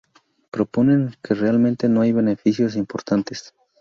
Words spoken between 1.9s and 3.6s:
hay beneficios importantes".